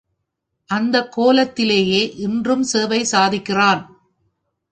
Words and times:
அந்தக் 0.69 1.11
கோலத்திலேயே 1.17 2.01
இன்றும் 2.17 2.63
சேவை 2.63 3.01
சாதிக்கிறான். 3.11 3.83